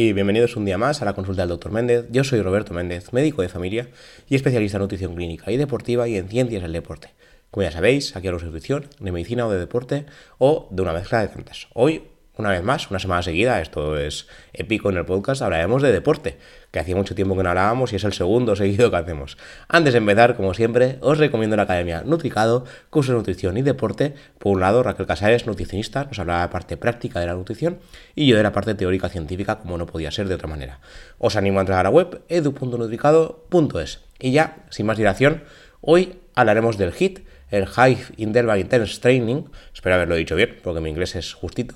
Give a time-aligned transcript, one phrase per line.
[0.00, 1.72] y bienvenidos un día más a la consulta del Dr.
[1.72, 2.06] Méndez.
[2.12, 3.88] Yo soy Roberto Méndez, médico de familia
[4.28, 7.14] y especialista en nutrición clínica y deportiva y en ciencias del deporte.
[7.50, 10.06] Como ya sabéis, aquí hablamos de nutrición, de medicina o de deporte
[10.38, 11.66] o de una mezcla de tantas.
[11.74, 12.04] Hoy
[12.38, 16.38] una vez más, una semana seguida, esto es épico en el podcast, hablaremos de deporte,
[16.70, 19.36] que hacía mucho tiempo que no hablábamos y es el segundo seguido que hacemos.
[19.68, 24.14] Antes de empezar, como siempre, os recomiendo la Academia Nutricado, curso de nutrición y deporte.
[24.38, 27.80] Por un lado, Raquel Casares, nutricionista, nos habla de la parte práctica de la nutrición
[28.14, 30.78] y yo de la parte teórica científica, como no podía ser de otra manera.
[31.18, 34.00] Os animo a entrar a la web edu.nutricado.es.
[34.20, 35.42] Y ya, sin más dilación,
[35.80, 39.44] hoy hablaremos del HIT, el High Interval Intense Training,
[39.74, 41.74] espero haberlo dicho bien, porque mi inglés es justito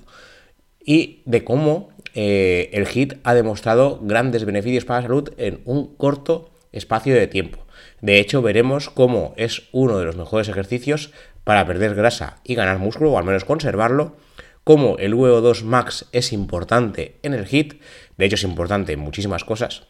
[0.84, 5.94] y de cómo eh, el HIT ha demostrado grandes beneficios para la salud en un
[5.96, 7.58] corto espacio de tiempo.
[8.00, 11.12] De hecho, veremos cómo es uno de los mejores ejercicios
[11.44, 14.16] para perder grasa y ganar músculo, o al menos conservarlo,
[14.64, 17.80] cómo el VO2 max es importante en el HIT,
[18.16, 19.84] de hecho es importante en muchísimas cosas,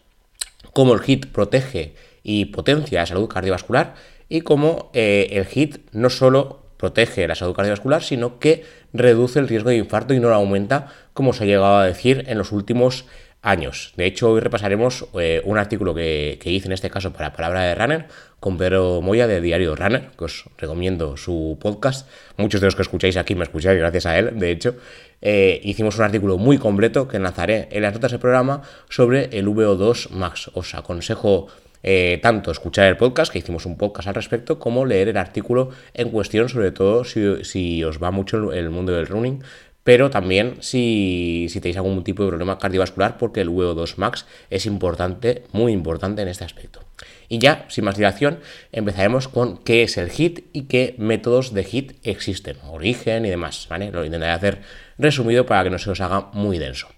[0.72, 3.94] cómo el HIT protege y potencia la salud cardiovascular
[4.28, 9.46] y cómo eh, el HIT no solo protege la salud cardiovascular, sino que reduce el
[9.46, 12.50] riesgo de infarto y no lo aumenta, como se ha llegado a decir en los
[12.50, 13.04] últimos
[13.40, 13.92] años.
[13.96, 17.76] De hecho, hoy repasaremos eh, un artículo que, hice en este caso para Palabra de
[17.76, 18.06] Runner
[18.40, 22.08] con Pedro Moya de Diario Runner, que os recomiendo su podcast.
[22.36, 24.74] Muchos de los que escucháis aquí me escucháis gracias a él, de hecho.
[25.20, 29.46] Eh, hicimos un artículo muy completo que enlazaré en las notas del programa sobre el
[29.46, 30.50] VO2 Max.
[30.54, 31.46] Os aconsejo
[31.82, 35.70] eh, tanto escuchar el podcast, que hicimos un podcast al respecto, como leer el artículo
[35.94, 39.42] en cuestión, sobre todo si, os va mucho el, mundo del running,
[39.84, 45.44] pero también si, tenéis algún tipo de problema cardiovascular, porque el VO2 max es importante,
[45.52, 46.80] muy importante en este aspecto.
[47.28, 48.38] Y ya, sin más dilación,
[48.70, 53.68] empezaremos con qué es el HIT y qué métodos de HIT existen, origen y demás.
[53.92, 54.62] Lo intentaré hacer
[54.98, 56.88] resumido para que no se os haga muy denso.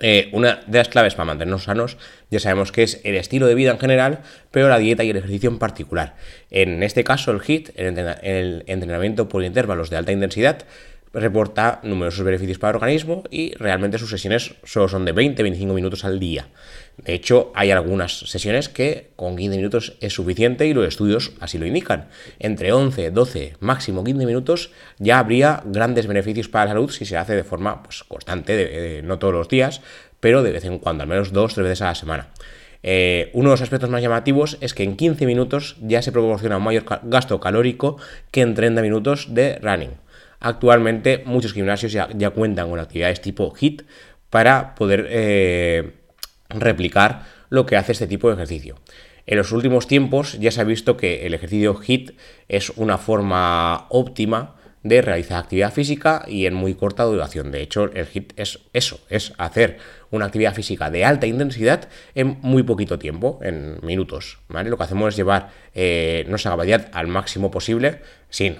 [0.00, 1.96] Eh, una de las claves para mantenernos sanos
[2.30, 4.20] ya sabemos que es el estilo de vida en general,
[4.50, 6.14] pero la dieta y el ejercicio en particular.
[6.50, 10.64] En este caso, el HIT, el entrenamiento por intervalos de alta intensidad,
[11.12, 16.04] reporta numerosos beneficios para el organismo y realmente sus sesiones solo son de 20-25 minutos
[16.04, 16.48] al día.
[16.98, 21.58] De hecho, hay algunas sesiones que con 15 minutos es suficiente y los estudios así
[21.58, 22.08] lo indican.
[22.38, 27.16] Entre 11, 12, máximo 15 minutos ya habría grandes beneficios para la salud si se
[27.16, 29.80] hace de forma pues, constante, no todos los días,
[30.20, 32.28] pero de vez en cuando, al menos dos, tres veces a la semana.
[32.82, 36.58] Eh, uno de los aspectos más llamativos es que en 15 minutos ya se proporciona
[36.58, 37.96] un mayor gasto calórico
[38.30, 39.90] que en 30 minutos de running.
[40.40, 43.82] Actualmente muchos gimnasios ya, cuentan con actividades tipo HIT
[44.30, 45.94] para poder eh,
[46.48, 48.76] replicar lo que hace este tipo de ejercicio.
[49.26, 52.12] En los últimos tiempos ya se ha visto que el ejercicio HIT
[52.48, 54.54] es una forma óptima
[54.88, 57.50] de realizar actividad física y en muy corta duración.
[57.50, 59.78] De hecho, el HIT es eso, es hacer
[60.10, 64.38] una actividad física de alta intensidad en muy poquito tiempo, en minutos.
[64.48, 64.70] ¿vale?
[64.70, 68.00] Lo que hacemos es llevar eh, nuestra capacidad al máximo posible,
[68.30, 68.56] sin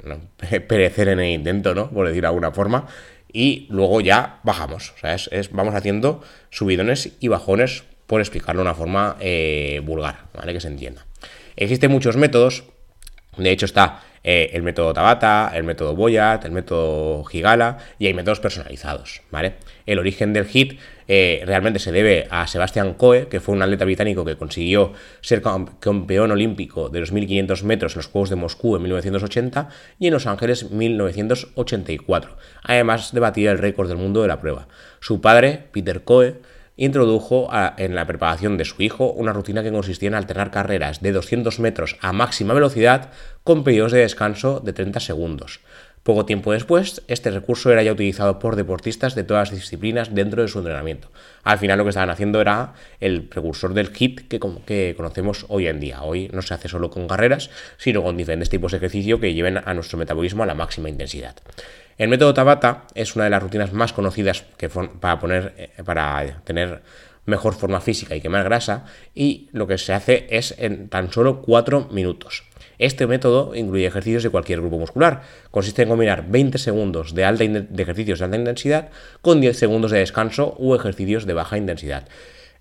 [0.68, 1.90] perecer en el intento, ¿no?
[1.90, 2.86] Por decir de alguna forma,
[3.32, 4.92] y luego ya bajamos.
[4.96, 10.26] O sea, es, vamos haciendo subidones y bajones, por explicarlo de una forma eh, vulgar,
[10.34, 10.52] ¿vale?
[10.52, 11.06] Que se entienda.
[11.56, 12.64] Existen muchos métodos,
[13.36, 18.14] de hecho está eh, el método Tabata, el método Boyat, el método Gigala y hay
[18.14, 19.54] métodos personalizados, ¿vale?
[19.86, 20.78] El origen del hit
[21.08, 25.42] eh, realmente se debe a Sebastian Coe, que fue un atleta británico que consiguió ser
[25.42, 29.68] campeón olímpico de los 1500 metros en los Juegos de Moscú en 1980
[29.98, 34.40] y en Los Ángeles en 1984, además de batir el récord del mundo de la
[34.40, 34.68] prueba.
[35.00, 36.36] Su padre, Peter Coe,
[36.76, 41.12] introdujo en la preparación de su hijo una rutina que consistía en alternar carreras de
[41.12, 43.10] 200 metros a máxima velocidad
[43.44, 45.60] con periodos de descanso de 30 segundos.
[46.02, 50.42] Poco tiempo después, este recurso era ya utilizado por deportistas de todas las disciplinas dentro
[50.42, 51.12] de su entrenamiento.
[51.44, 55.68] Al final lo que estaban haciendo era el precursor del HIT que, que, conocemos hoy
[55.68, 56.02] en día.
[56.02, 59.60] Hoy no se hace solo con carreras, sino con diferentes tipos de ejercicio que lleven
[59.64, 61.36] a nuestro metabolismo a la máxima intensidad.
[62.02, 64.44] El método Tabata es una de las rutinas más conocidas
[64.98, 66.82] para, poner, eh, para tener
[67.26, 71.42] mejor forma física y quemar grasa y lo que se hace es en tan solo
[71.42, 72.42] 4 minutos.
[72.80, 75.22] Este método incluye ejercicios de cualquier grupo muscular.
[75.52, 77.22] Consiste en combinar 20 segundos de,
[77.70, 78.88] de ejercicios de alta intensidad
[79.20, 82.08] con 10 segundos de descanso u ejercicios de baja intensidad.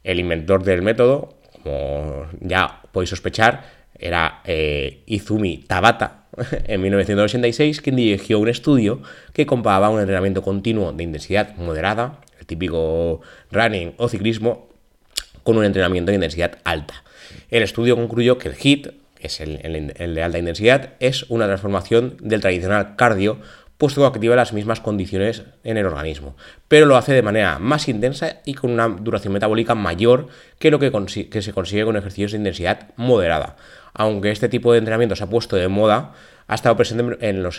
[0.04, 1.34] El inventor del método,
[1.64, 6.26] como ya podéis sospechar, era eh, Izumi Tabata,
[6.66, 9.02] en 1986, quien dirigió un estudio
[9.34, 13.22] que comparaba un entrenamiento continuo de intensidad moderada, el típico
[13.52, 14.70] running o ciclismo,
[15.44, 17.04] con un entrenamiento de intensidad alta.
[17.50, 22.18] El estudio concluyó que el HIT, que es el, de alta intensidad, es una transformación
[22.22, 23.40] del tradicional cardio
[23.78, 26.36] puesto que activa las mismas condiciones en el organismo,
[26.68, 30.28] pero lo hace de manera más intensa y con una duración metabólica mayor
[30.60, 30.92] que lo que,
[31.42, 33.56] se consigue con ejercicios de intensidad moderada.
[33.94, 36.14] Aunque este tipo de entrenamiento se ha puesto de moda,
[36.48, 37.58] ha estado presente en los,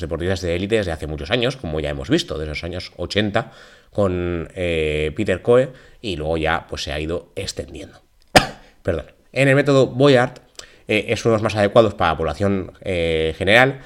[0.00, 3.52] deportistas de élite desde hace muchos años, como ya hemos visto, desde los años 80
[3.90, 5.70] con eh, Peter Coe
[6.00, 8.00] y luego ya pues, se ha ido extendiendo.
[8.82, 9.06] Perdón.
[9.32, 10.40] En el método Boyard
[10.88, 13.80] eh, es uno de los más adecuados para la población eh, general,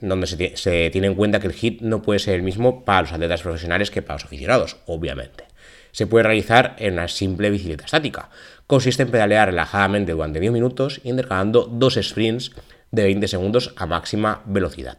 [0.00, 3.12] donde se, tiene en cuenta que el HIT no puede ser el mismo para los
[3.12, 5.44] atletas profesionales que para los aficionados, obviamente.
[5.92, 8.30] Se puede realizar en una simple bicicleta estática.
[8.66, 12.52] Consiste en pedalear relajadamente durante 10 minutos, intercalando dos sprints
[12.90, 14.98] de 20 segundos a máxima velocidad.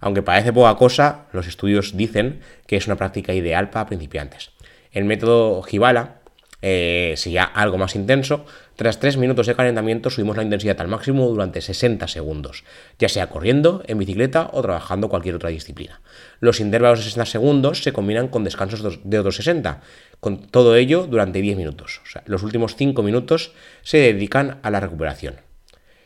[0.00, 4.50] Aunque parece poca cosa, los estudios dicen que es una práctica ideal para principiantes.
[4.92, 6.20] El método Gibala
[6.62, 8.46] eh, sería algo más intenso.
[8.76, 12.64] Tras 3 minutos de calentamiento subimos la intensidad al máximo durante 60 segundos,
[12.98, 16.00] ya sea corriendo, en bicicleta o trabajando cualquier otra disciplina.
[16.40, 19.80] Los intervalos de 60 segundos se combinan con descansos de otros 60,
[20.20, 22.00] con todo ello durante 10 minutos.
[22.26, 23.52] los últimos 5 minutos
[23.82, 25.36] se dedican a la recuperación.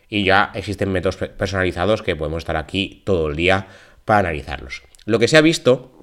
[0.09, 3.69] Y ya existen métodos personalizados que podemos estar aquí todo el día
[4.05, 4.83] para analizarlos.
[5.05, 6.00] Lo que se ha visto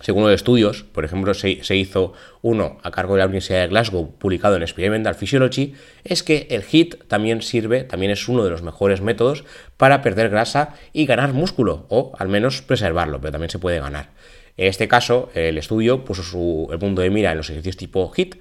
[0.00, 2.12] según los estudios, por ejemplo, se, hizo
[2.42, 5.74] uno a cargo de la Universidad de Glasgow, publicado en Experimental Physiology,
[6.04, 9.44] es que el HIIT también sirve, también es uno de los mejores métodos
[9.76, 14.10] para perder grasa y ganar músculo, o al menos preservarlo, pero también se puede ganar.
[14.56, 18.12] En este caso, el estudio puso su, el punto de mira en los ejercicios tipo
[18.14, 18.36] HIIT,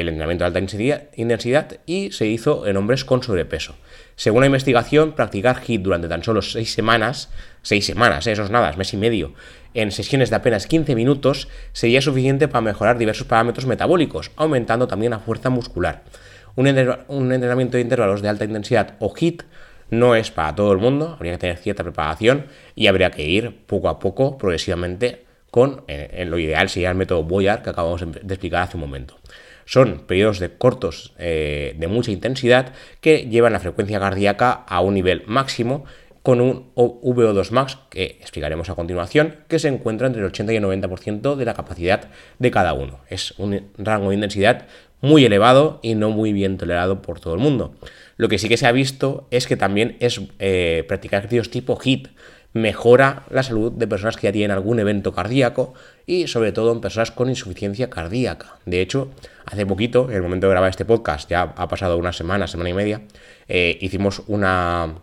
[0.00, 3.74] el entrenamiento de alta intensidad, y se hizo en hombres con sobrepeso.
[4.14, 7.30] Según la investigación, practicar HIIT durante tan solo seis semanas,
[7.62, 8.32] seis semanas, ¿eh?
[8.32, 9.34] eso es nada, es mes y medio,
[9.74, 15.10] en sesiones de apenas 15 minutos sería suficiente para mejorar diversos parámetros metabólicos, aumentando también
[15.10, 16.02] la fuerza muscular.
[16.54, 19.42] Un, entrenamiento de intervalos de alta intensidad o HIT
[19.90, 23.54] no es para todo el mundo, habría que tener cierta preparación y habría que ir
[23.66, 28.34] poco a poco, progresivamente, con, en, lo ideal sería el método Boyard que acabamos de
[28.34, 29.18] explicar hace un momento.
[29.66, 34.94] Son periodos de cortos eh, de mucha intensidad que llevan la frecuencia cardíaca a un
[34.94, 35.84] nivel máximo
[36.22, 40.56] con un VO2 max, que explicaremos a continuación, que se encuentra entre el 80 y
[40.56, 42.08] el 90% de la capacidad
[42.40, 42.98] de cada uno.
[43.08, 44.66] Es un rango de intensidad
[45.00, 47.76] muy elevado y no muy bien tolerado por todo el mundo.
[48.16, 51.78] Lo que sí que se ha visto es que también es eh, practicar ejercicios tipo
[51.80, 52.08] HIT
[52.56, 55.74] mejora la salud de personas que ya tienen algún evento cardíaco
[56.06, 58.56] y sobre todo en personas con insuficiencia cardíaca.
[58.64, 59.10] De hecho,
[59.44, 62.70] hace poquito, en el momento de grabar este podcast, ya ha pasado una semana, semana
[62.70, 63.02] y media,
[63.48, 64.94] eh, hicimos una,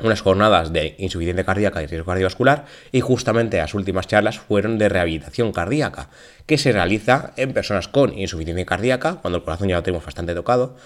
[0.00, 4.88] unas jornadas de insuficiencia cardíaca y riesgo cardiovascular y justamente las últimas charlas fueron de
[4.88, 6.10] rehabilitación cardíaca,
[6.46, 10.34] que se realiza en personas con insuficiencia cardíaca, cuando el corazón ya lo tenemos bastante
[10.34, 10.76] tocado,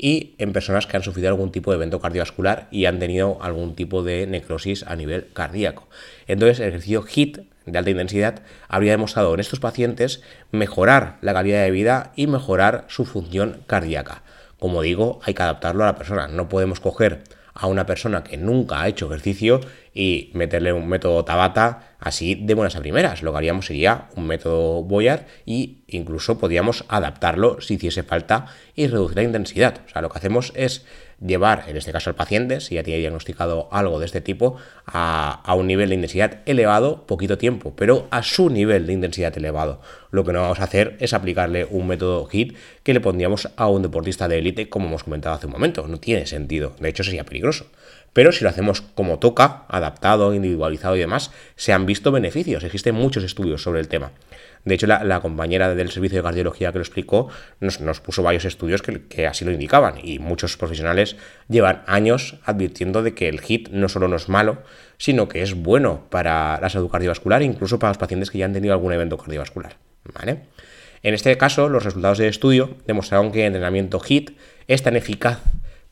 [0.00, 3.74] y en personas que han sufrido algún tipo de evento cardiovascular y han tenido algún
[3.74, 5.88] tipo de necrosis a nivel cardíaco.
[6.26, 11.62] Entonces, el ejercicio HIT de alta intensidad habría demostrado en estos pacientes mejorar la calidad
[11.62, 14.22] de vida y mejorar su función cardíaca.
[14.58, 16.28] Como digo, hay que adaptarlo a la persona.
[16.28, 17.22] No podemos coger
[17.54, 19.60] a una persona que nunca ha hecho ejercicio
[19.92, 23.22] y meterle un método Tabata así de buenas a primeras.
[23.22, 28.86] Lo que haríamos sería un método Boyard e incluso podríamos adaptarlo si hiciese falta y
[28.86, 29.80] reducir la intensidad.
[29.86, 30.86] O sea, lo que hacemos es
[31.20, 35.42] llevar, en este caso al paciente, si ya tiene diagnosticado algo de este tipo, a,
[35.44, 39.82] a, un nivel de intensidad elevado poquito tiempo, pero a su nivel de intensidad elevado.
[40.10, 43.68] Lo que no vamos a hacer es aplicarle un método HIT que le pondríamos a
[43.68, 45.86] un deportista de élite, como hemos comentado hace un momento.
[45.86, 47.66] No tiene sentido, de hecho sería peligroso.
[48.12, 52.64] Pero si lo hacemos como toca, adaptado, individualizado y demás, se han visto beneficios.
[52.64, 54.12] Existen muchos estudios sobre el tema.
[54.64, 57.28] De hecho, la, compañera del servicio de cardiología que lo explicó
[57.60, 61.16] nos, puso varios estudios que, así lo indicaban y muchos profesionales
[61.48, 64.62] llevan años advirtiendo de que el HIT no solo no es malo,
[64.98, 68.52] sino que es bueno para la salud cardiovascular, incluso para los pacientes que ya han
[68.52, 69.76] tenido algún evento cardiovascular.
[70.12, 70.42] ¿vale?
[71.02, 74.36] En este caso, los resultados del estudio demostraron que el entrenamiento HIT
[74.68, 75.40] es tan eficaz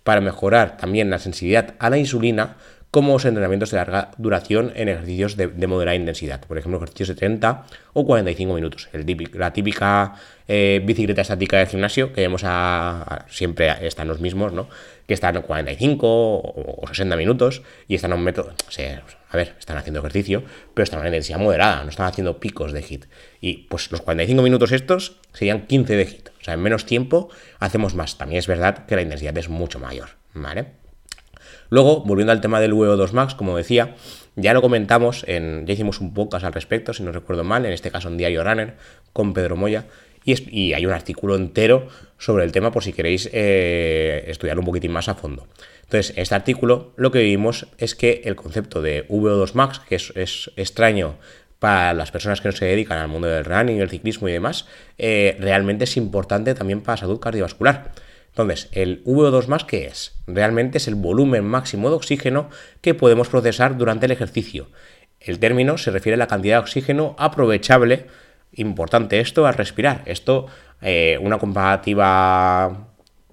[0.05, 2.57] para mejorar también la sensibilidad a la insulina
[2.91, 7.15] como los entrenamientos de larga duración en ejercicios de, moderada intensidad, por ejemplo ejercicios de
[7.17, 8.89] 30 o 45 minutos.
[9.35, 10.15] la típica
[10.47, 14.69] eh, bicicleta estática del gimnasio que vemos a, siempre están los mismos, ¿no?
[15.07, 20.43] que están 45 o, 60 minutos y están a un a ver, están haciendo ejercicio,
[20.73, 23.07] pero están a una intensidad moderada, no están haciendo picos de hit.
[23.41, 27.29] Y pues los 45 minutos estos serían 15 de hit, o sea, en menos tiempo
[27.59, 28.17] hacemos más.
[28.17, 30.78] También es verdad que la intensidad es mucho mayor, ¿vale?
[31.71, 33.95] Luego, volviendo al tema del VO2 Max, como decía,
[34.37, 37.73] ya lo comentamos, en, ya hicimos un podcast al respecto, si no recuerdo mal, en
[37.73, 38.77] este caso en Diario Runner,
[39.13, 39.87] con Pedro Moya,
[40.25, 44.93] y, hay un artículo entero sobre el tema por si queréis eh, estudiar un poquitín
[44.93, 45.47] más a fondo.
[45.83, 49.95] Entonces, en este artículo lo que vimos es que el concepto de VO2 max, que
[49.95, 51.17] es, extraño
[51.59, 54.67] para las personas que no se dedican al mundo del running, el ciclismo y demás,
[54.99, 57.93] eh, realmente es importante también para la salud cardiovascular.
[58.39, 60.15] Entonces, el VO2 max, ¿qué es?
[60.29, 64.69] Realmente es el volumen máximo de oxígeno que podemos procesar durante el ejercicio.
[65.19, 68.07] El término se refiere a la cantidad de oxígeno aprovechable,
[68.53, 70.03] importante esto, al respirar.
[70.07, 70.47] Esto,
[70.83, 72.91] eh, una comparativa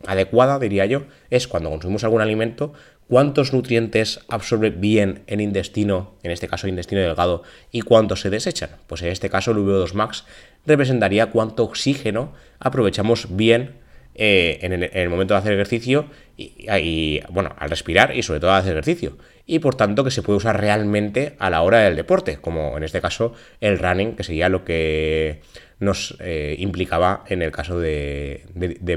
[0.08, 2.74] adecuada, diría yo, es cuando consumimos algún alimento,
[3.08, 8.72] cuántos nutrientes absorbe bien el intestino, en este caso intestino delgado, y cuántos se desechan.
[8.88, 10.26] Pues en este caso el VO2 max
[10.66, 13.85] representaría cuánto oxígeno aprovechamos bien
[14.16, 16.06] eh, en, el, momento de hacer ejercicio
[16.38, 19.18] y, bueno, al respirar y sobre todo al hacer ejercicio.
[19.46, 22.84] Y por tanto que se puede usar realmente a la hora del deporte, como en
[22.84, 25.42] este caso el running, que sería lo que
[25.80, 28.46] nos eh, implicaba en el caso de,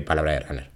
[0.06, 0.70] palabra de runner.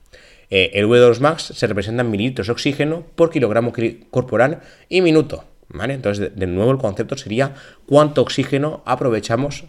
[0.51, 3.73] Eh, el V2 max se representa en mililitros de oxígeno por kilogramo
[4.11, 5.45] corporal y minuto.
[5.69, 5.95] ¿vale?
[5.95, 7.55] Entonces, de nuevo, el concepto sería
[7.87, 9.65] cuánto oxígeno aprovechamos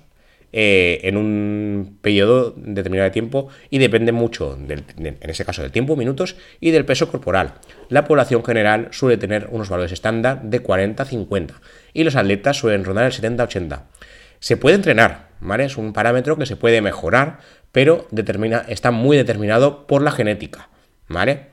[0.55, 5.95] eh, en un periodo determinado de tiempo y depende mucho, en ese caso, del tiempo,
[5.95, 7.55] minutos y del peso corporal.
[7.89, 11.55] La población general suele tener unos valores estándar de 40-50
[11.93, 13.81] y los atletas suelen rondar el 70-80.
[14.39, 15.65] Se puede entrenar, ¿vale?
[15.65, 17.39] Es un parámetro que se puede mejorar,
[17.71, 20.69] pero determina, está muy determinado por la genética,
[21.07, 21.47] ¿vale?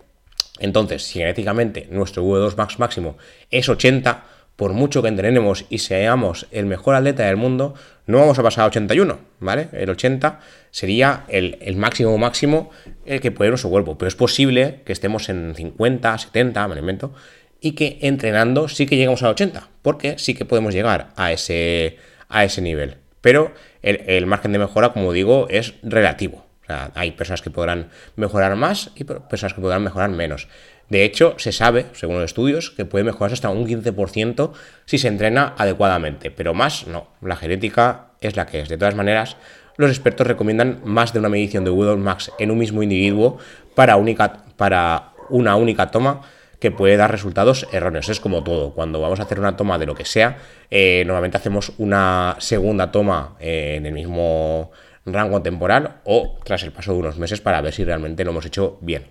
[0.59, 3.17] Entonces, si genéticamente nuestro V2 max máximo
[3.51, 4.25] es 80,
[4.61, 7.73] por mucho que entrenemos y seamos el mejor atleta del mundo,
[8.05, 9.71] no vamos a pasar a 81, ¿vale?
[9.73, 10.39] El 80
[10.71, 12.69] sería el, máximo máximo
[13.07, 17.15] el que puede nuestro pero es posible que estemos en 50, 70, me invento,
[17.59, 21.97] y que entrenando sí que llegamos al 80, porque sí que podemos llegar a ese,
[22.29, 22.99] a ese nivel.
[23.23, 26.45] Pero el, margen de mejora, como digo, es relativo.
[26.69, 30.49] Hay personas que podrán mejorar más y personas que podrán mejorar menos.
[30.91, 34.53] De hecho, se sabe, según los estudios, que puede mejorarse hasta un 15%
[34.85, 37.07] si se entrena adecuadamente, pero más no.
[37.23, 38.69] La genética es la que es.
[38.69, 39.37] De todas maneras,
[39.77, 43.39] los expertos recomiendan más de una medición de V2 max en un mismo individuo
[43.77, 46.23] para una única toma
[46.59, 48.09] que puede dar resultados erróneos.
[48.09, 48.75] Es como todo.
[48.75, 50.39] Cuando vamos a hacer una toma de lo que sea,
[50.71, 54.71] eh, normalmente hacemos una segunda toma eh, en el mismo
[55.07, 58.45] rango temporal o tras el paso de unos meses para ver si realmente lo hemos
[58.45, 59.05] hecho bien.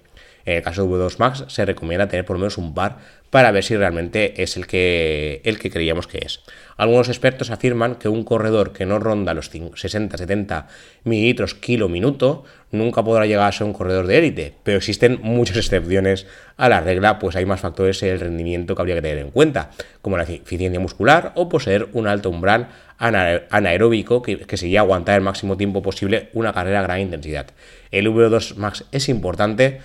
[0.49, 2.97] En el caso de V2 Max se recomienda tener por lo menos un par
[3.29, 6.39] para ver si realmente es el que, el que creíamos que es.
[6.75, 10.65] Algunos expertos afirman que un corredor que no ronda los 60-70
[11.03, 15.57] mililitros kilo minuto nunca podrá llegar a ser un corredor de élite, pero existen muchas
[15.57, 16.25] excepciones
[16.57, 19.29] a la regla, pues hay más factores en el rendimiento que habría que tener en
[19.29, 19.69] cuenta,
[20.01, 25.21] como la eficiencia muscular o poseer un alto umbral anaeróbico que, que sería aguantar el
[25.21, 27.45] máximo tiempo posible una carrera a gran intensidad.
[27.91, 29.81] El V2 Max es importante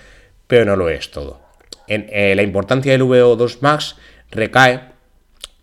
[0.47, 1.41] pero no lo es todo.
[1.87, 3.95] En, eh, la importancia del VO2 max
[4.31, 4.95] recae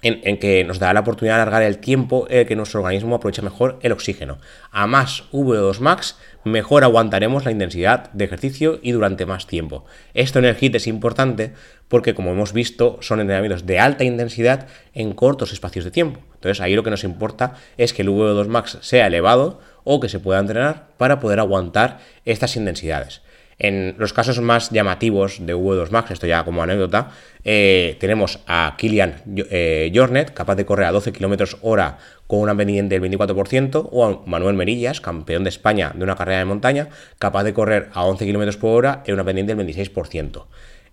[0.03, 3.43] en, que nos da la oportunidad de alargar el tiempo en que nuestro organismo aprovecha
[3.43, 4.39] mejor el oxígeno.
[4.73, 9.85] A más VO2 max, mejor aguantaremos la intensidad de ejercicio y durante más tiempo.
[10.13, 11.53] Esto en el HIT es importante
[11.87, 16.21] porque, como hemos visto, son entrenamientos de alta intensidad en cortos espacios de tiempo.
[16.35, 20.09] Entonces ahí lo que nos importa es que el VO2 max sea elevado o que
[20.09, 23.23] se pueda entrenar para poder aguantar estas intensidades.
[23.63, 27.13] En los casos más llamativos de V2 Max, esto ya como anécdota,
[27.45, 32.57] eh, tenemos a Kilian eh, Jornet, capaz de correr a 12 km hora con una
[32.57, 36.89] pendiente del 24%, o a Manuel Merillas, campeón de España de una carrera de montaña,
[37.21, 40.45] capaz de correr a 11 km por hora en una pendiente del 26%.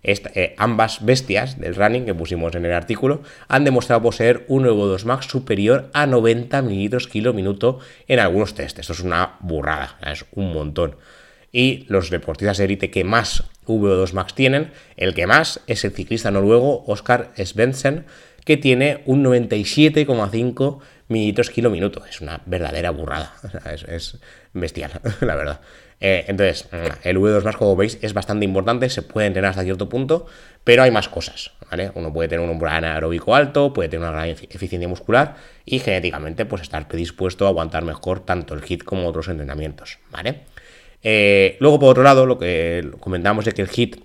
[0.04, 5.04] Eh, ambas bestias del running que pusimos en el artículo han demostrado poseer un V2
[5.06, 8.78] Max superior a 90 mililitros kilo minuto en algunos test.
[8.78, 10.94] Esto es una burrada, es un montón
[11.52, 15.92] y los deportistas de élite que más VO2 Max tienen, el que más es el
[15.92, 18.06] ciclista noruego Oscar Svensson,
[18.44, 22.04] que tiene un 97,5 mililitros kilo minuto.
[22.08, 23.34] Es una verdadera burrada,
[23.88, 24.18] es,
[24.52, 25.60] bestial, la verdad.
[26.02, 26.66] Eh, entonces,
[27.02, 30.26] el V2 Max, como veis, es bastante importante, se puede entrenar hasta cierto punto,
[30.64, 31.92] pero hay más cosas, ¿vale?
[31.94, 36.46] Uno puede tener un umbral aeróbico alto, puede tener una gran eficiencia muscular y genéticamente,
[36.46, 40.40] pues estar predispuesto a aguantar mejor tanto el HIT como otros entrenamientos, ¿vale?
[41.02, 43.96] Eh, luego, por otro lado, lo que comentamos de que el HIT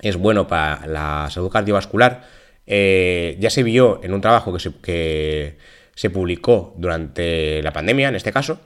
[0.00, 2.24] es bueno para la salud cardiovascular,
[2.66, 5.58] eh, ya se vio en un trabajo que se, que
[5.94, 8.60] se publicó durante la pandemia, en este caso,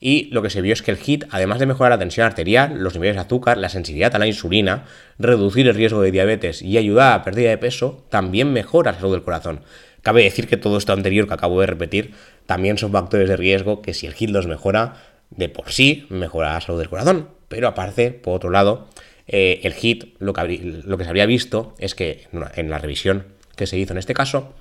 [0.00, 2.78] y lo que se vio es que el HIT, además de mejorar la tensión arterial,
[2.78, 4.84] los niveles de azúcar, la sensibilidad a la insulina,
[5.18, 8.98] reducir el riesgo de diabetes y ayudar a la pérdida de peso, también mejora la
[8.98, 9.60] salud del corazón.
[10.02, 12.12] Cabe decir que todo esto anterior que acabo de repetir
[12.44, 14.96] también son factores de riesgo que si el HIT los mejora,
[15.36, 17.28] de por sí mejora la salud del corazón.
[17.48, 18.88] pero aparte, por otro lado,
[19.26, 22.26] eh, el HIT, lo que, lo que se habría visto es que
[22.56, 23.26] en la revisión
[23.56, 24.52] que se hizo en este caso,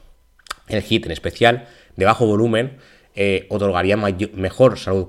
[0.67, 2.77] el HIT en especial, de bajo volumen,
[3.15, 5.07] eh, otorgaría mejor salud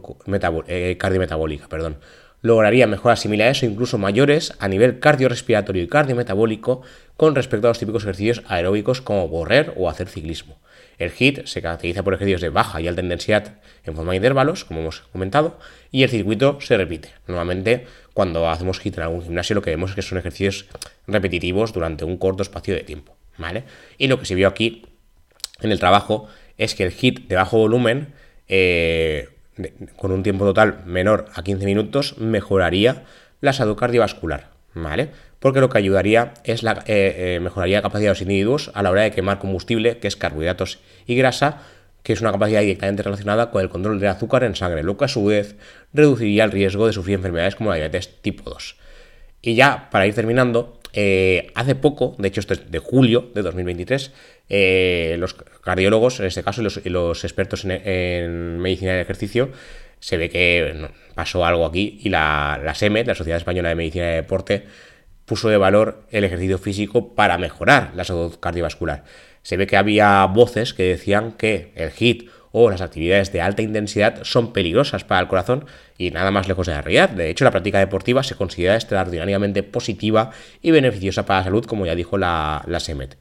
[0.66, 1.98] eh, cardiometabólica, perdón.
[2.42, 6.82] Lograría mejoras similares o incluso mayores a nivel cardiorrespiratorio y cardiometabólico
[7.16, 10.58] con respecto a los típicos ejercicios aeróbicos como correr o hacer ciclismo.
[10.98, 14.64] El HIT se caracteriza por ejercicios de baja y alta intensidad en forma de intervalos,
[14.64, 15.58] como hemos comentado,
[15.90, 17.10] y el circuito se repite.
[17.26, 20.66] Normalmente, cuando hacemos HIT en algún gimnasio, lo que vemos es que son ejercicios
[21.06, 23.16] repetitivos durante un corto espacio de tiempo.
[23.38, 23.64] ¿vale?
[23.98, 24.86] Y lo que se vio aquí
[25.60, 28.14] en el trabajo es que el HIT de bajo volumen,
[28.48, 29.28] eh,
[29.96, 33.04] con un tiempo total menor a 15 minutos, mejoraría
[33.40, 35.10] la salud cardiovascular, ¿vale?
[35.44, 38.82] Porque lo que ayudaría es la, eh, eh, mejoraría la capacidad de los individuos a
[38.82, 41.60] la hora de quemar combustible, que es carbohidratos y grasa,
[42.02, 45.04] que es una capacidad directamente relacionada con el control del azúcar en sangre, lo que
[45.04, 45.56] a su vez
[45.92, 48.76] reduciría el riesgo de sufrir enfermedades como la diabetes tipo 2.
[49.42, 53.42] Y ya, para ir terminando, eh, hace poco, de hecho esto es de julio de
[53.42, 54.12] 2023,
[54.48, 59.50] eh, los cardiólogos, en este caso, y los, expertos en, medicina del ejercicio,
[60.00, 64.06] se ve que pasó algo aquí y la, la SEMED, la Sociedad Española de Medicina
[64.06, 64.64] de Deporte,
[65.26, 69.04] puso de valor el ejercicio físico para mejorar la salud cardiovascular.
[69.42, 73.62] Se ve que había voces que decían que el HIT o las actividades de alta
[73.62, 75.66] intensidad son peligrosas para el corazón
[75.98, 77.10] y nada más lejos de la realidad.
[77.10, 80.30] De hecho, la práctica deportiva se considera extraordinariamente positiva
[80.62, 83.16] y beneficiosa para la salud, como ya dijo la, la SEMET.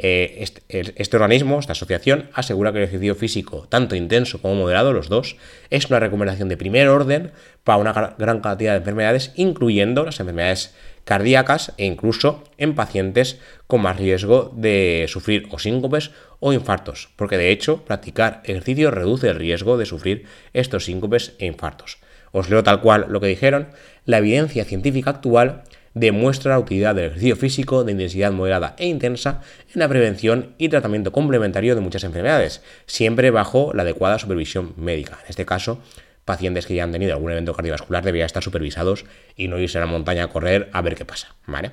[0.00, 4.92] Eh, este, este, organismo, esta asociación, asegura que el ejercicio físico, tanto intenso como moderado,
[4.92, 5.36] los dos,
[5.70, 7.32] es una recomendación de primer orden
[7.64, 10.72] para una gran cantidad de enfermedades, incluyendo las enfermedades
[11.08, 17.38] cardíacas e incluso en pacientes con más riesgo de sufrir o síncopes o infartos, porque
[17.38, 21.96] de hecho practicar ejercicio reduce el riesgo de sufrir estos síncopes e infartos.
[22.30, 23.68] Os leo tal cual lo que dijeron,
[24.04, 25.62] la evidencia científica actual
[25.94, 29.40] demuestra la utilidad del ejercicio físico de intensidad moderada e intensa
[29.72, 35.20] en la prevención y tratamiento complementario de muchas enfermedades, siempre bajo la adecuada supervisión médica.
[35.24, 35.80] En este caso,
[36.28, 39.80] pacientes que ya han tenido algún evento cardiovascular deberían estar supervisados y no irse a
[39.80, 41.72] la montaña a correr a ver qué pasa, ¿vale?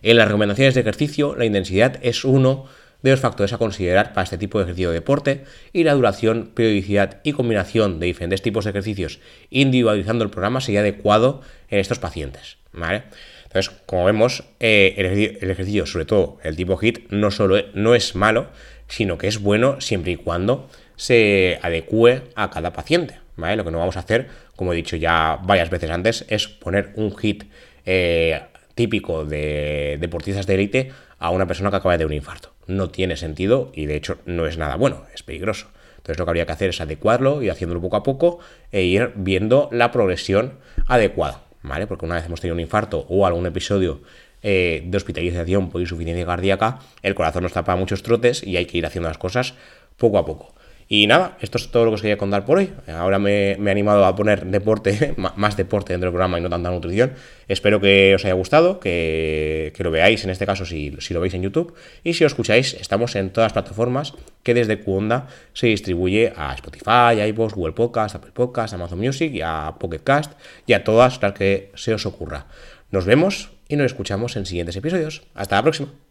[0.00, 2.66] En las recomendaciones de ejercicio, la intensidad es uno
[3.02, 6.52] de los factores a considerar para este tipo de ejercicio de deporte y la duración,
[6.54, 11.98] periodicidad y combinación de diferentes tipos de ejercicios individualizando el programa sería adecuado en estos
[11.98, 13.04] pacientes, ¿vale?
[13.44, 18.14] Entonces, como vemos, eh, el, ejercicio, sobre todo el tipo HIT, no solo no es
[18.14, 18.48] malo,
[18.88, 23.78] sino que es bueno siempre y cuando se adecue a cada paciente, lo que no
[23.78, 27.44] vamos a hacer, como he dicho ya varias veces antes, es poner un hit
[27.86, 28.40] eh,
[28.74, 32.52] típico de deportistas de élite a una persona que acaba de un infarto.
[32.66, 35.68] No tiene sentido y de hecho no es nada bueno, es peligroso.
[35.96, 38.38] Entonces lo que habría que hacer es adecuarlo y haciéndolo poco a poco
[38.72, 40.54] e ir viendo la progresión
[40.86, 41.86] adecuada, ¿vale?
[41.86, 44.00] Porque una vez hemos tenido un infarto o algún episodio
[44.42, 48.78] eh, de hospitalización por insuficiencia cardíaca, el corazón nos tapa muchos trotes y hay que
[48.78, 49.54] ir haciendo las cosas
[49.96, 50.54] poco a poco.
[50.90, 52.72] Y nada, esto es todo lo que os quería contar por hoy.
[52.88, 56.70] Ahora me, he animado a poner deporte, más deporte dentro del programa y no tanta
[56.70, 57.12] nutrición.
[57.46, 61.42] Espero que os haya gustado, que, lo veáis en este caso si, lo veis en
[61.42, 61.74] YouTube.
[62.04, 66.54] Y si lo escucháis, estamos en todas las plataformas que desde Qonda se distribuye a
[66.54, 70.32] Spotify, a iVoox, Google Podcast, Apple Podcast, Amazon Music y a Pocket Cast
[70.66, 72.46] y a todas las que se os ocurra.
[72.90, 75.22] Nos vemos y nos escuchamos en siguientes episodios.
[75.34, 76.07] Hasta la próxima.